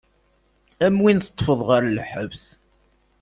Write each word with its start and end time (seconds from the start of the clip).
Am 0.85 0.95
win 1.03 1.19
teṭṭfeḍ 1.19 1.59
ɣer 1.69 1.81
lḥebs. 1.97 2.45